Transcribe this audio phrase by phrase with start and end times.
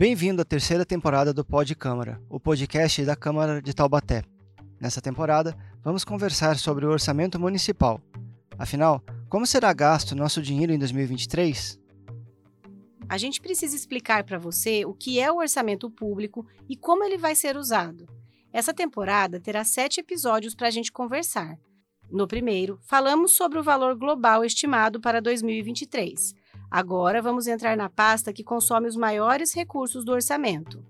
[0.00, 4.24] Bem-vindo à terceira temporada do Pod Câmara, o podcast da Câmara de Taubaté.
[4.80, 8.00] Nessa temporada, vamos conversar sobre o orçamento municipal.
[8.58, 11.78] Afinal, como será gasto nosso dinheiro em 2023?
[13.10, 17.18] A gente precisa explicar para você o que é o orçamento público e como ele
[17.18, 18.08] vai ser usado.
[18.54, 21.58] Essa temporada terá sete episódios para a gente conversar.
[22.10, 26.39] No primeiro, falamos sobre o valor global estimado para 2023.
[26.70, 30.84] Agora vamos entrar na pasta que consome os maiores recursos do orçamento.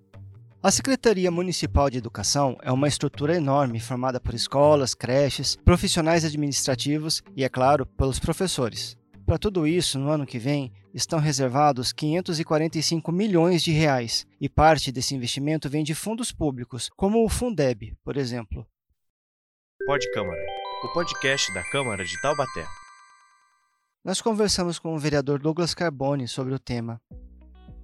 [0.62, 7.22] A Secretaria Municipal de Educação é uma estrutura enorme formada por escolas, creches, profissionais administrativos
[7.34, 8.94] e, é claro, pelos professores.
[9.24, 14.92] Para tudo isso, no ano que vem, estão reservados 545 milhões de reais, e parte
[14.92, 18.66] desse investimento vem de fundos públicos, como o Fundeb, por exemplo.
[19.86, 20.44] Pod Câmara,
[20.84, 22.79] o podcast da Câmara de Taubaté.
[24.02, 26.98] Nós conversamos com o vereador Douglas Carbone sobre o tema.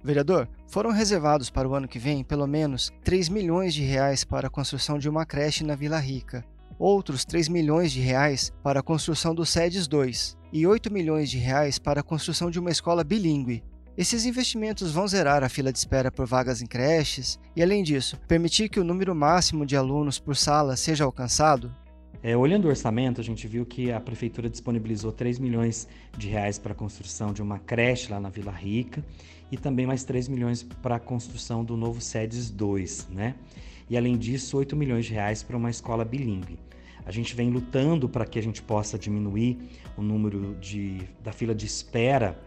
[0.03, 4.47] Vereador, foram reservados para o ano que vem pelo menos 3 milhões de reais para
[4.47, 6.43] a construção de uma creche na Vila Rica,
[6.79, 11.37] outros 3 milhões de reais para a construção do SEDES 2 e 8 milhões de
[11.37, 13.63] reais para a construção de uma escola bilíngue.
[13.95, 18.19] Esses investimentos vão zerar a fila de espera por vagas em creches e, além disso,
[18.27, 21.71] permitir que o número máximo de alunos por sala seja alcançado?
[22.27, 26.59] É, olhando o orçamento, a gente viu que a prefeitura disponibilizou 3 milhões de reais
[26.59, 29.01] para a construção de uma creche lá na Vila Rica
[29.49, 33.35] e também mais 3 milhões para a construção do novo SEDES 2, né?
[33.89, 36.59] E além disso, 8 milhões de reais para uma escola bilíngue.
[37.05, 39.57] A gente vem lutando para que a gente possa diminuir
[39.95, 42.37] o número de, da fila de espera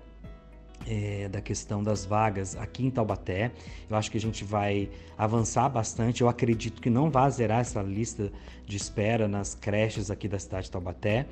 [0.87, 3.51] é, da questão das vagas aqui em Taubaté.
[3.89, 6.23] Eu acho que a gente vai avançar bastante.
[6.23, 8.33] Eu acredito que não vai zerar essa lista
[8.67, 11.27] de espera nas creches aqui da cidade de Taubaté.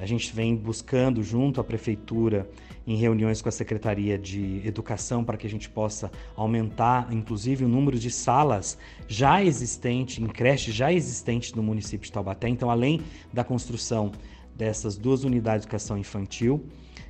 [0.00, 2.48] A gente vem buscando, junto à prefeitura,
[2.86, 7.68] em reuniões com a Secretaria de Educação, para que a gente possa aumentar, inclusive, o
[7.68, 12.48] número de salas já existentes, em creches já existentes no município de Taubaté.
[12.48, 14.12] Então, além da construção
[14.54, 16.64] dessas duas unidades de educação infantil,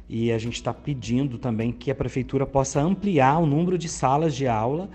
[0.09, 4.35] e a gente está pedindo também que a prefeitura possa ampliar o número de salas
[4.35, 4.89] de aula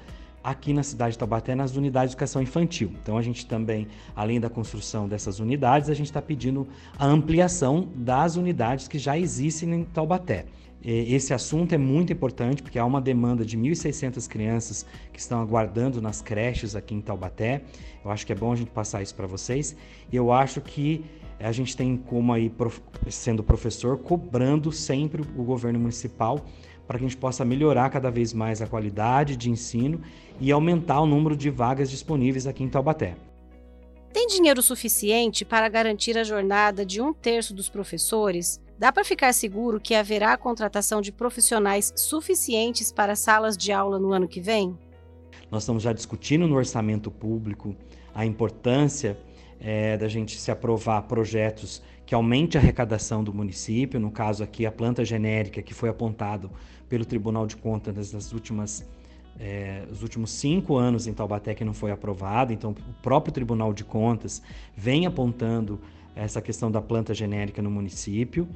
[0.43, 2.91] aqui na cidade de Taubaté nas unidades de educação infantil.
[3.01, 7.87] Então a gente também, além da construção dessas unidades, a gente está pedindo a ampliação
[7.95, 10.45] das unidades que já existem em Taubaté.
[10.85, 16.01] Esse assunto é muito importante porque há uma demanda de 1.600 crianças que estão aguardando
[16.01, 17.61] nas creches aqui em Taubaté.
[18.03, 19.77] Eu acho que é bom a gente passar isso para vocês.
[20.11, 21.05] Eu acho que
[21.39, 22.51] a gente tem como aí,
[23.09, 26.45] sendo professor, cobrando sempre o governo municipal
[26.87, 30.01] para que a gente possa melhorar cada vez mais a qualidade de ensino
[30.39, 33.15] e aumentar o número de vagas disponíveis aqui em Taubaté.
[34.11, 38.61] Tem dinheiro suficiente para garantir a jornada de um terço dos professores?
[38.77, 44.11] Dá para ficar seguro que haverá contratação de profissionais suficientes para salas de aula no
[44.11, 44.77] ano que vem?
[45.49, 47.75] Nós estamos já discutindo no orçamento público
[48.13, 49.17] a importância
[49.63, 54.65] é, da gente se aprovar projetos que aumente a arrecadação do município, no caso aqui
[54.65, 56.51] a planta genérica que foi apontado
[56.89, 58.85] pelo Tribunal de Contas nas últimas
[59.39, 63.73] é, os últimos cinco anos em Taubaté que não foi aprovado, então o próprio Tribunal
[63.73, 64.43] de Contas
[64.75, 65.79] vem apontando
[66.15, 68.47] essa questão da planta genérica no município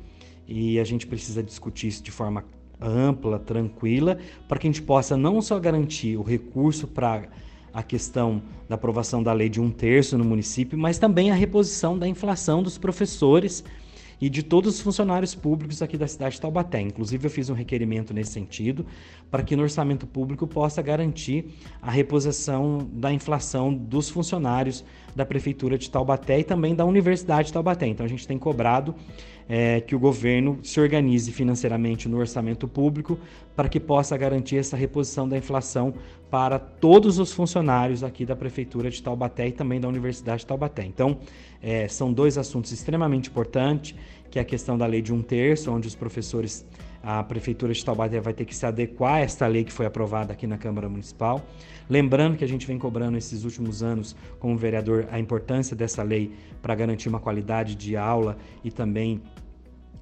[0.48, 2.46] e a gente precisa discutir isso de forma
[2.80, 7.28] ampla, tranquila, para que a gente possa não só garantir o recurso para
[7.74, 11.98] a questão da aprovação da lei de um terço no município, mas também a reposição
[11.98, 13.64] da inflação dos professores
[14.20, 16.82] e de todos os funcionários públicos aqui da cidade de Taubaté.
[16.82, 18.86] Inclusive, eu fiz um requerimento nesse sentido
[19.30, 21.46] para que no orçamento público possa garantir
[21.82, 24.84] a reposição da inflação dos funcionários
[25.16, 27.88] da Prefeitura de Taubaté e também da Universidade de Taubaté.
[27.88, 28.96] Então, a gente tem cobrado
[29.50, 33.18] é, que o governo se organize financeiramente no orçamento público
[33.56, 35.94] para que possa garantir essa reposição da inflação
[36.30, 40.84] para todos os funcionários aqui da Prefeitura de Taubaté e também da Universidade de Taubaté.
[40.84, 41.18] Então,
[41.62, 43.96] é, são dois assuntos extremamente importantes,
[44.30, 46.66] que é a questão da lei de um terço, onde os professores,
[47.04, 50.34] a Prefeitura de Taubaté vai ter que se adequar a esta lei que foi aprovada
[50.34, 51.46] aqui na Câmara Municipal.
[51.90, 56.34] Lembrando que a gente vem cobrando esses últimos anos, como vereador, a importância dessa lei
[56.62, 59.22] para garantir uma qualidade de aula e também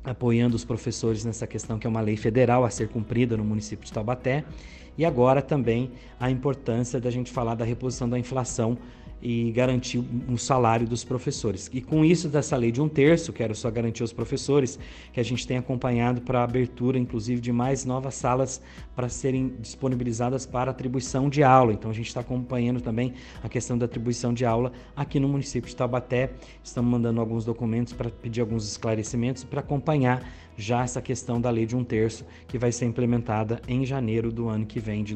[0.03, 3.85] apoiando os professores nessa questão que é uma lei federal a ser cumprida no município
[3.85, 4.43] de Taubaté.
[4.97, 8.77] E agora também a importância da gente falar da reposição da inflação
[9.27, 9.97] e garantir
[10.29, 11.67] um salário dos professores.
[11.73, 14.77] E com isso, dessa lei de um terço, quero só garantir aos professores
[15.11, 18.61] que a gente tem acompanhado para a abertura, inclusive, de mais novas salas
[18.95, 21.73] para serem disponibilizadas para atribuição de aula.
[21.73, 25.67] Então, a gente está acompanhando também a questão da atribuição de aula aqui no município
[25.67, 26.29] de Taubaté.
[26.63, 30.23] Estamos mandando alguns documentos para pedir alguns esclarecimentos para acompanhar
[30.55, 34.47] já essa questão da lei de um terço, que vai ser implementada em janeiro do
[34.49, 35.15] ano que vem, de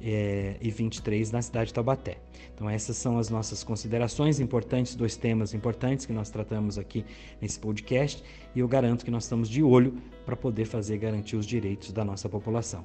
[0.00, 2.18] 2023, na cidade de Taubaté.
[2.54, 7.04] Então, essas são as nossas considerações importantes, dois temas importantes que nós tratamos aqui
[7.40, 8.22] nesse podcast,
[8.54, 12.04] e eu garanto que nós estamos de olho para poder fazer garantir os direitos da
[12.04, 12.84] nossa população.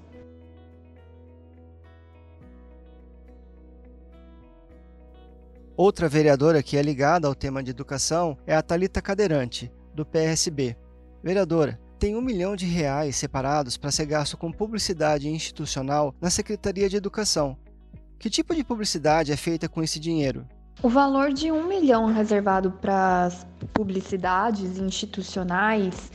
[5.78, 10.76] Outra vereadora que é ligada ao tema de educação é a Talita Cadeirante, do PSB.
[11.24, 16.90] Vereadora, tem um milhão de reais separados para ser gasto com publicidade institucional na Secretaria
[16.90, 17.56] de Educação.
[18.18, 20.44] Que tipo de publicidade é feita com esse dinheiro?
[20.82, 26.12] O valor de um milhão reservado para as publicidades institucionais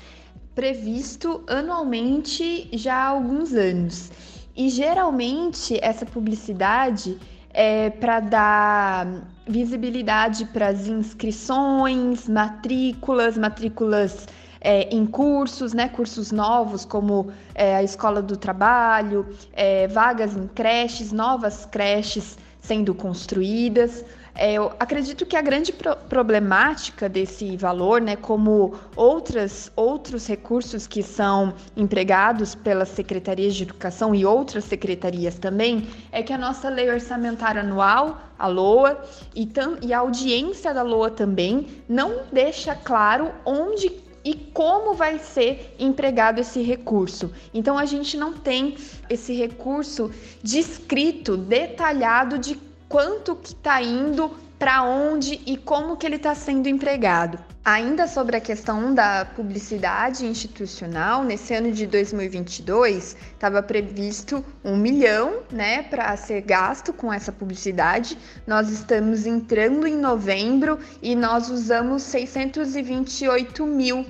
[0.56, 4.10] previsto anualmente já há alguns anos.
[4.56, 7.16] E geralmente essa publicidade
[7.50, 9.06] é para dar
[9.46, 14.26] visibilidade para as inscrições, matrículas, matrículas
[14.66, 20.48] é, em cursos, né, cursos novos como é, a Escola do Trabalho, é, vagas em
[20.48, 24.04] creches, novas creches sendo construídas.
[24.34, 30.84] É, eu acredito que a grande pro problemática desse valor, né, como outras, outros recursos
[30.84, 36.68] que são empregados pelas secretarias de educação e outras secretarias também, é que a nossa
[36.68, 39.00] lei orçamentária anual, a LOA,
[39.34, 39.48] e,
[39.80, 46.40] e a audiência da LOA também, não deixa claro onde e como vai ser empregado
[46.40, 47.32] esse recurso.
[47.54, 48.76] Então a gente não tem
[49.08, 50.10] esse recurso
[50.42, 52.58] descrito, detalhado de
[52.88, 57.38] quanto que está indo, para onde e como que ele está sendo empregado.
[57.64, 65.40] Ainda sobre a questão da publicidade institucional, nesse ano de 2022 estava previsto um milhão,
[65.50, 68.16] né, para ser gasto com essa publicidade.
[68.46, 74.06] Nós estamos entrando em novembro e nós usamos 628 mil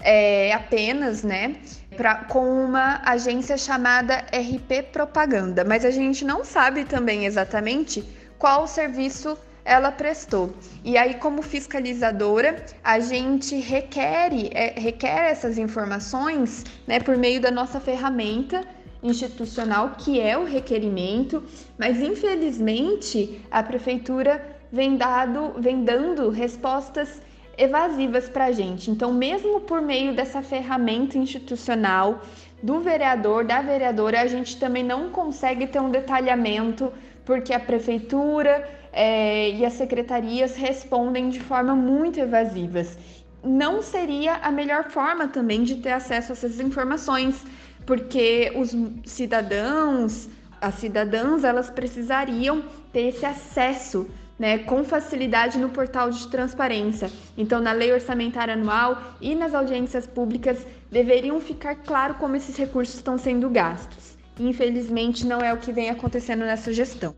[0.00, 1.56] é, apenas, né,
[1.96, 8.02] pra, com uma agência chamada RP Propaganda, mas a gente não sabe também exatamente
[8.38, 10.54] qual o serviço ela prestou.
[10.84, 17.50] E aí, como fiscalizadora, a gente requer, é, requer essas informações né, por meio da
[17.50, 18.64] nossa ferramenta
[19.02, 21.42] institucional, que é o requerimento,
[21.78, 27.20] mas infelizmente a prefeitura vem, dado, vem dando respostas
[27.58, 28.90] evasivas para a gente.
[28.90, 32.22] Então, mesmo por meio dessa ferramenta institucional
[32.62, 36.92] do vereador, da vereadora, a gente também não consegue ter um detalhamento
[37.24, 42.96] porque a prefeitura é, e as secretarias respondem de forma muito evasivas.
[43.42, 47.44] Não seria a melhor forma também de ter acesso a essas informações,
[47.84, 50.28] porque os cidadãos,
[50.60, 52.62] as cidadãs, elas precisariam
[52.92, 54.06] ter esse acesso
[54.38, 57.10] né, com facilidade no portal de transparência.
[57.36, 62.96] Então, na lei orçamentária anual e nas audiências públicas, deveriam ficar claro como esses recursos
[62.96, 64.12] estão sendo gastos.
[64.38, 67.16] Infelizmente, não é o que vem acontecendo nessa gestão.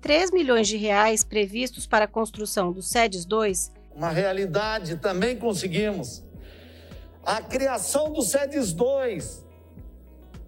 [0.00, 3.72] 3 milhões de reais previstos para a construção do SEDES 2.
[3.92, 6.24] Uma realidade também conseguimos.
[7.26, 9.44] A criação do SEDES 2,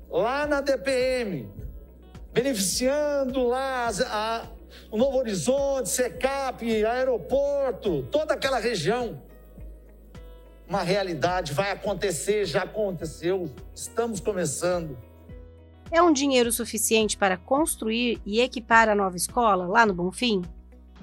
[0.09, 1.49] lá na DPM,
[2.33, 4.47] beneficiando lá a,
[4.93, 9.21] o Novo Horizonte, SECAP, aeroporto, toda aquela região.
[10.71, 14.97] Uma realidade vai acontecer, já aconteceu, estamos começando.
[15.91, 20.43] É um dinheiro suficiente para construir e equipar a nova escola lá no Bonfim?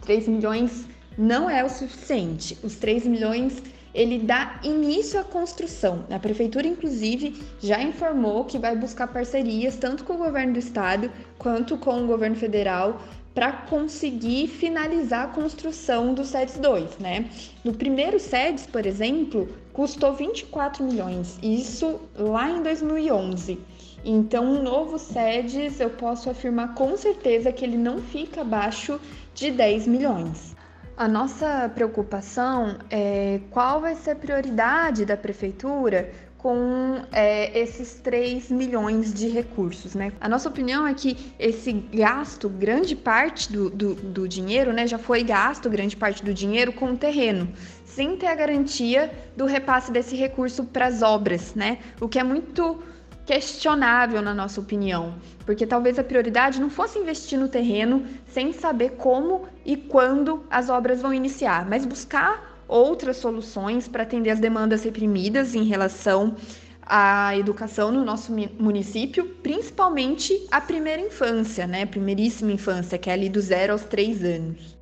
[0.06, 0.86] 3 milhões
[1.18, 2.58] não é o suficiente.
[2.63, 3.62] Os 3 milhões
[3.94, 6.06] ele dá início à construção.
[6.10, 11.12] A prefeitura, inclusive, já informou que vai buscar parcerias tanto com o governo do estado
[11.38, 13.01] quanto com o governo federal
[13.38, 17.29] para conseguir finalizar a construção do SEDES 2, né?
[17.63, 23.60] No primeiro SEDES, por exemplo, custou 24 milhões, isso lá em 2011.
[24.03, 29.00] Então, um novo SEDES, eu posso afirmar com certeza que ele não fica abaixo
[29.36, 30.56] de 10 milhões.
[30.98, 38.51] A nossa preocupação é qual vai ser a prioridade da prefeitura com é, esses 3
[38.51, 40.13] milhões de recursos, né?
[40.22, 44.98] A nossa opinião é que esse gasto, grande parte do, do, do dinheiro, né, já
[44.98, 47.51] foi gasto grande parte do dinheiro com o terreno,
[47.86, 51.79] sem ter a garantia do repasse desse recurso para as obras, né?
[52.00, 52.84] O que é muito
[53.25, 55.15] questionável, na nossa opinião,
[55.46, 60.70] porque talvez a prioridade não fosse investir no terreno sem saber como e quando as
[60.70, 66.36] obras vão iniciar, mas buscar outras soluções para atender as demandas reprimidas em relação
[66.81, 71.83] à educação no nosso município, principalmente a primeira infância, né?
[71.83, 74.77] A primeiríssima infância, que é ali do zero aos três anos.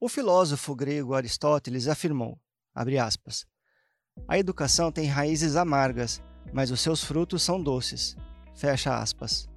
[0.00, 2.38] O filósofo grego Aristóteles afirmou,
[2.74, 3.46] abre aspas,
[4.26, 8.16] A educação tem raízes amargas, mas os seus frutos são doces.
[8.54, 9.49] Fecha aspas.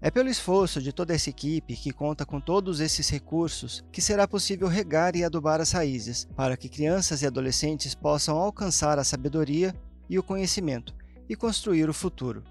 [0.00, 4.28] É pelo esforço de toda essa equipe que conta com todos esses recursos que será
[4.28, 9.74] possível regar e adubar as raízes, para que crianças e adolescentes possam alcançar a sabedoria
[10.08, 10.94] e o conhecimento
[11.28, 12.44] e construir o futuro.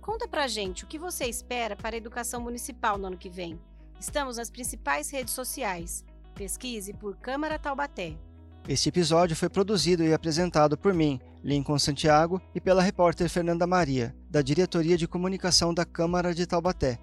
[0.00, 3.60] Conta pra gente o que você espera para a educação municipal no ano que vem.
[4.00, 6.02] Estamos nas principais redes sociais.
[6.34, 8.16] Pesquise por Câmara Taubaté.
[8.66, 14.14] Este episódio foi produzido e apresentado por mim, Lincoln Santiago, e pela repórter Fernanda Maria,
[14.30, 16.98] da Diretoria de Comunicação da Câmara de Taubaté,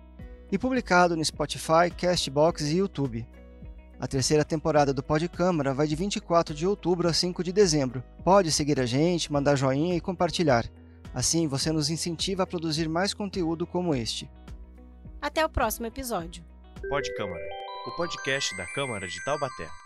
[0.52, 3.28] e publicado no Spotify, Castbox e YouTube.
[4.00, 8.04] A terceira temporada do Pod Câmara vai de 24 de outubro a 5 de dezembro.
[8.24, 10.66] Pode seguir a gente, mandar joinha e compartilhar.
[11.14, 14.30] Assim você nos incentiva a produzir mais conteúdo como este.
[15.22, 16.44] Até o próximo episódio.
[16.90, 17.44] Pod Câmara,
[17.88, 19.85] o podcast da Câmara de Taubaté.